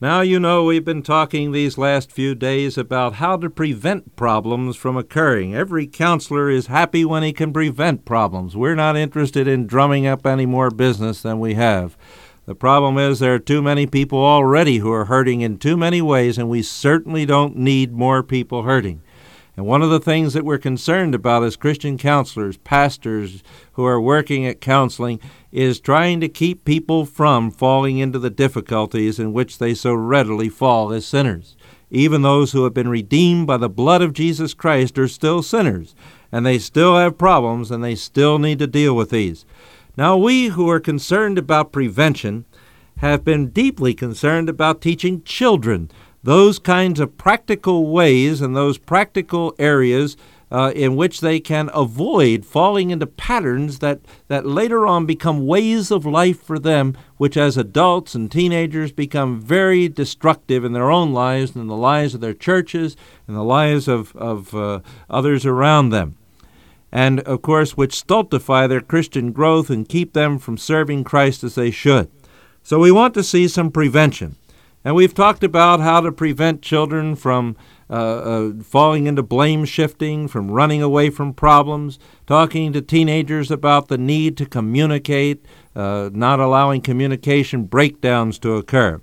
[0.00, 4.76] Now, you know, we've been talking these last few days about how to prevent problems
[4.76, 5.56] from occurring.
[5.56, 8.56] Every counselor is happy when he can prevent problems.
[8.56, 11.96] We're not interested in drumming up any more business than we have.
[12.46, 16.00] The problem is there are too many people already who are hurting in too many
[16.00, 19.02] ways, and we certainly don't need more people hurting.
[19.58, 24.00] And one of the things that we're concerned about as Christian counselors, pastors who are
[24.00, 25.18] working at counseling,
[25.50, 30.48] is trying to keep people from falling into the difficulties in which they so readily
[30.48, 31.56] fall as sinners.
[31.90, 35.96] Even those who have been redeemed by the blood of Jesus Christ are still sinners,
[36.30, 39.44] and they still have problems, and they still need to deal with these.
[39.96, 42.44] Now, we who are concerned about prevention
[42.98, 45.90] have been deeply concerned about teaching children
[46.28, 50.14] those kinds of practical ways and those practical areas
[50.50, 55.90] uh, in which they can avoid falling into patterns that, that later on become ways
[55.90, 61.14] of life for them, which as adults and teenagers become very destructive in their own
[61.14, 62.94] lives and in the lives of their churches
[63.26, 66.14] and the lives of, of uh, others around them.
[66.92, 71.54] And of course, which stultify their Christian growth and keep them from serving Christ as
[71.54, 72.10] they should.
[72.62, 74.36] So we want to see some prevention.
[74.88, 77.58] And we've talked about how to prevent children from
[77.90, 83.88] uh, uh, falling into blame shifting, from running away from problems, talking to teenagers about
[83.88, 85.44] the need to communicate,
[85.76, 88.98] uh, not allowing communication breakdowns to occur.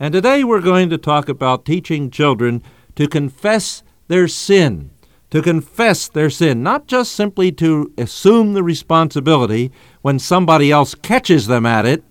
[0.00, 2.62] And today we're going to talk about teaching children
[2.94, 4.88] to confess their sin,
[5.28, 11.48] to confess their sin, not just simply to assume the responsibility when somebody else catches
[11.48, 12.02] them at it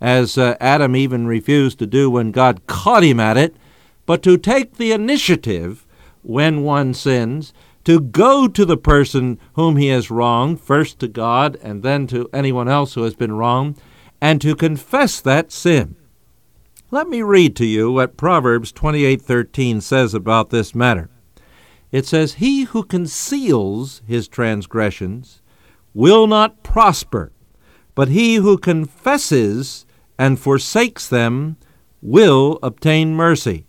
[0.00, 3.56] as uh, Adam even refused to do when God caught him at it,
[4.04, 5.86] but to take the initiative
[6.22, 7.52] when one sins,
[7.84, 12.28] to go to the person whom he has wronged, first to God and then to
[12.32, 13.80] anyone else who has been wronged,
[14.20, 15.94] and to confess that sin.
[16.90, 21.10] Let me read to you what Proverbs 28:13 says about this matter.
[21.92, 25.40] It says, "He who conceals his transgressions
[25.94, 27.32] will not prosper,
[27.94, 29.85] but he who confesses
[30.18, 31.56] and forsakes them
[32.02, 33.66] will obtain mercy.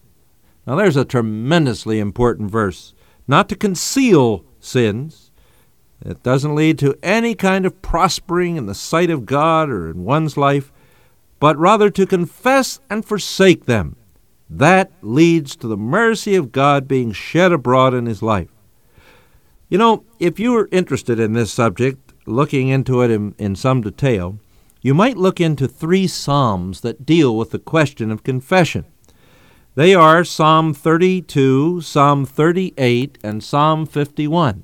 [0.65, 2.93] Now, there's a tremendously important verse.
[3.27, 5.31] Not to conceal sins,
[6.05, 10.03] it doesn't lead to any kind of prospering in the sight of God or in
[10.03, 10.71] one's life,
[11.39, 13.95] but rather to confess and forsake them.
[14.49, 18.49] That leads to the mercy of God being shed abroad in his life.
[19.69, 23.81] You know, if you are interested in this subject, looking into it in, in some
[23.81, 24.39] detail,
[24.87, 28.85] you might look into three Psalms that deal with the question of confession.
[29.75, 34.63] They are Psalm 32, Psalm 38, and Psalm 51.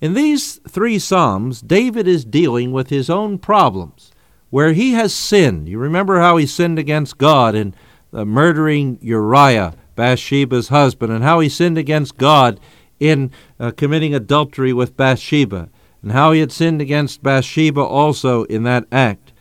[0.00, 4.12] In these three Psalms, David is dealing with his own problems,
[4.48, 5.68] where he has sinned.
[5.68, 7.74] You remember how he sinned against God in
[8.14, 12.58] uh, murdering Uriah, Bathsheba's husband, and how he sinned against God
[12.98, 15.68] in uh, committing adultery with Bathsheba
[16.02, 19.32] and how he had sinned against Bathsheba also in that act.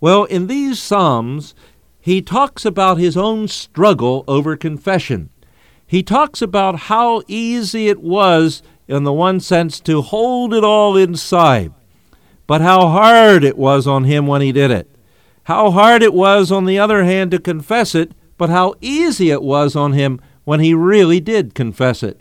[0.00, 1.54] Well, in these Psalms,
[2.00, 5.30] he talks about his own struggle over confession.
[5.86, 10.96] He talks about how easy it was, in the one sense, to hold it all
[10.96, 11.72] inside,
[12.46, 14.90] but how hard it was on him when he did it.
[15.44, 19.42] How hard it was, on the other hand, to confess it, but how easy it
[19.42, 22.20] was on him when he really did confess it.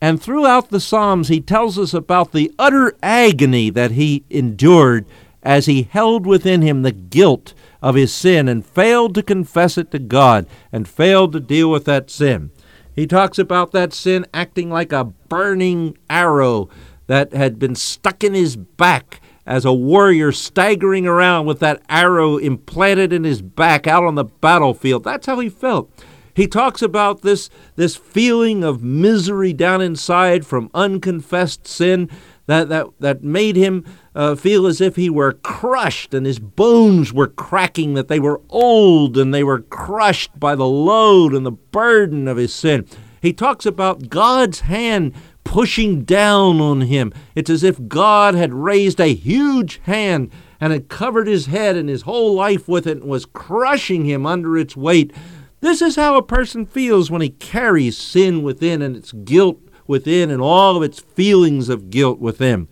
[0.00, 5.06] And throughout the Psalms, he tells us about the utter agony that he endured
[5.42, 9.90] as he held within him the guilt of his sin and failed to confess it
[9.90, 12.50] to God and failed to deal with that sin.
[12.94, 16.68] He talks about that sin acting like a burning arrow
[17.06, 22.36] that had been stuck in his back as a warrior staggering around with that arrow
[22.36, 25.04] implanted in his back out on the battlefield.
[25.04, 25.90] That's how he felt.
[26.38, 32.08] He talks about this, this feeling of misery down inside from unconfessed sin
[32.46, 33.84] that, that, that made him
[34.14, 38.40] uh, feel as if he were crushed and his bones were cracking, that they were
[38.50, 42.86] old and they were crushed by the load and the burden of his sin.
[43.20, 47.12] He talks about God's hand pushing down on him.
[47.34, 50.30] It's as if God had raised a huge hand
[50.60, 54.24] and had covered his head and his whole life with it and was crushing him
[54.24, 55.12] under its weight.
[55.60, 60.30] This is how a person feels when he carries sin within and its guilt within
[60.30, 62.68] and all of its feelings of guilt within.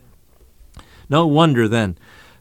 [1.09, 1.99] No wonder then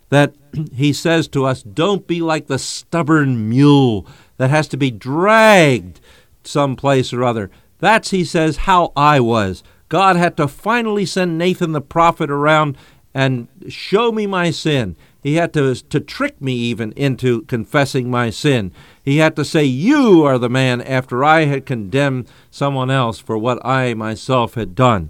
[0.10, 0.36] that
[0.74, 4.08] he says to us, Don't be like the stubborn mule
[4.38, 6.00] that has to be dragged
[6.44, 7.50] someplace or other.
[7.80, 9.64] That's, he says, how I was.
[9.90, 12.78] God had to finally send Nathan the prophet around
[13.14, 14.96] and show me my sin.
[15.26, 18.72] He had to, to trick me even into confessing my sin.
[19.04, 23.36] He had to say, You are the man, after I had condemned someone else for
[23.36, 25.10] what I myself had done.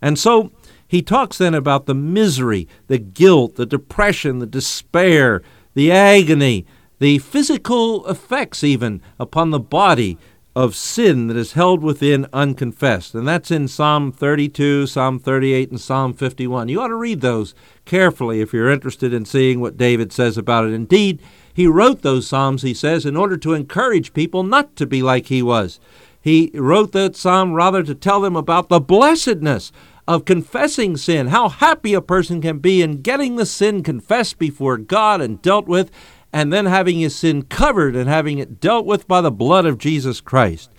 [0.00, 0.50] And so
[0.88, 5.44] he talks then about the misery, the guilt, the depression, the despair,
[5.74, 6.66] the agony,
[6.98, 10.18] the physical effects even upon the body
[10.54, 13.14] of sin that is held within unconfessed.
[13.14, 16.68] And that's in Psalm 32, Psalm 38, and Psalm 51.
[16.68, 17.54] You ought to read those
[17.84, 20.74] carefully if you're interested in seeing what David says about it.
[20.74, 21.22] Indeed,
[21.54, 25.26] he wrote those Psalms, he says, in order to encourage people not to be like
[25.26, 25.80] he was.
[26.22, 29.72] He wrote that psalm rather to tell them about the blessedness
[30.06, 34.76] of confessing sin, how happy a person can be in getting the sin confessed before
[34.76, 35.90] God and dealt with,
[36.32, 39.78] and then having his sin covered and having it dealt with by the blood of
[39.78, 40.70] Jesus Christ.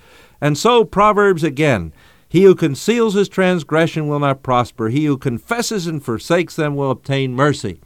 [0.41, 1.93] And so, Proverbs again
[2.27, 6.91] He who conceals his transgression will not prosper, he who confesses and forsakes them will
[6.91, 7.79] obtain mercy.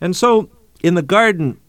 [0.00, 0.50] And so,
[0.82, 1.60] in the garden,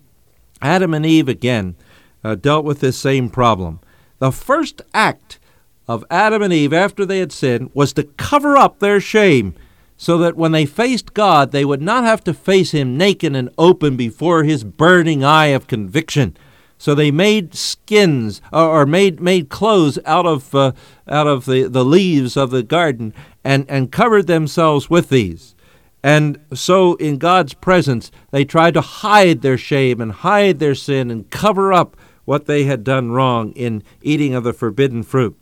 [0.61, 1.75] Adam and Eve again
[2.23, 3.79] uh, dealt with this same problem.
[4.19, 5.39] The first act
[5.87, 9.55] of Adam and Eve after they had sinned was to cover up their shame
[10.01, 13.49] so that when they faced God, they would not have to face Him naked and
[13.57, 16.37] open before His burning eye of conviction.
[16.77, 20.71] So they made skins or, made made clothes out of uh,
[21.05, 23.13] out of the, the leaves of the garden
[23.43, 25.53] and, and covered themselves with these.
[26.01, 31.11] And so in God's presence they tried to hide their shame and hide their sin
[31.11, 35.37] and cover up what they had done wrong in eating of the forbidden fruit.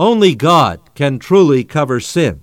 [0.00, 2.42] Only God can truly cover sin.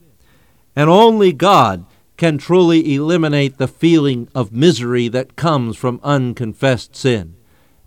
[0.75, 1.86] And only God
[2.18, 7.36] can truly eliminate the feeling of misery that comes from unconfessed sin.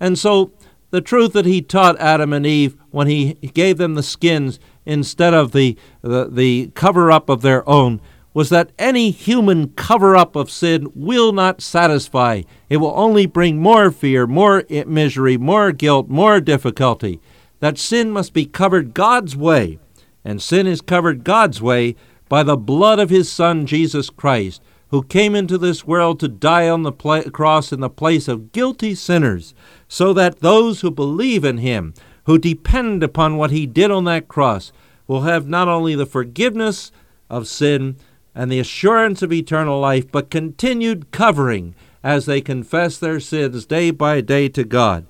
[0.00, 0.52] And so,
[0.90, 5.34] the truth that he taught Adam and Eve when he gave them the skins instead
[5.34, 8.00] of the, the, the cover up of their own
[8.34, 12.42] was that any human cover up of sin will not satisfy.
[12.68, 17.20] It will only bring more fear, more misery, more guilt, more difficulty.
[17.60, 19.78] That sin must be covered God's way,
[20.24, 21.96] and sin is covered God's way
[22.32, 26.66] by the blood of his Son, Jesus Christ, who came into this world to die
[26.66, 26.90] on the
[27.30, 29.52] cross in the place of guilty sinners,
[29.86, 31.92] so that those who believe in him,
[32.24, 34.72] who depend upon what he did on that cross,
[35.06, 36.90] will have not only the forgiveness
[37.28, 37.96] of sin
[38.34, 43.90] and the assurance of eternal life, but continued covering as they confess their sins day
[43.90, 45.04] by day to God.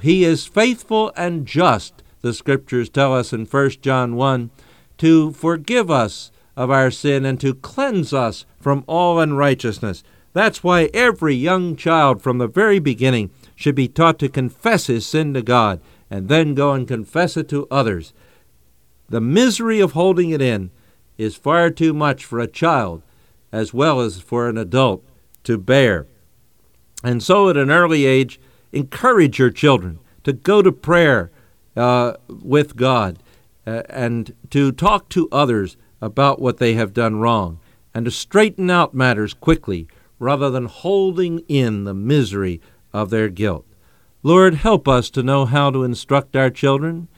[0.00, 4.50] He is faithful and just, the scriptures tell us in 1 John 1,
[4.98, 10.02] to forgive us of our sin and to cleanse us from all unrighteousness.
[10.32, 15.06] That's why every young child from the very beginning should be taught to confess his
[15.06, 15.80] sin to God
[16.10, 18.12] and then go and confess it to others.
[19.08, 20.70] The misery of holding it in
[21.16, 23.02] is far too much for a child
[23.52, 25.04] as well as for an adult
[25.44, 26.06] to bear.
[27.04, 28.40] And so, at an early age,
[28.72, 31.30] encourage your children to go to prayer
[31.76, 33.18] uh, with God
[33.66, 37.58] uh, and to talk to others about what they have done wrong
[37.94, 39.88] and to straighten out matters quickly
[40.18, 42.60] rather than holding in the misery
[42.92, 43.64] of their guilt.
[44.22, 47.08] Lord, help us to know how to instruct our children.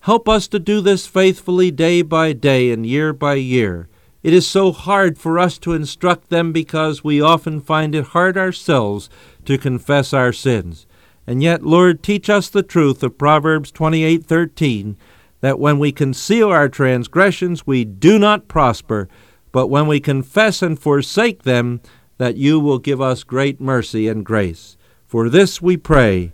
[0.00, 3.88] Help us to do this faithfully day by day and year by year.
[4.22, 8.36] It is so hard for us to instruct them because we often find it hard
[8.36, 9.08] ourselves
[9.44, 10.86] to confess our sins.
[11.26, 14.96] And yet, Lord, teach us the truth of Proverbs 28:13
[15.40, 19.08] that when we conceal our transgressions, we do not prosper,
[19.52, 21.80] but when we confess and forsake them,
[22.18, 24.76] that you will give us great mercy and grace.
[25.06, 26.32] For this we pray,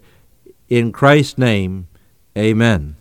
[0.68, 1.88] in Christ's name,
[2.36, 2.96] amen.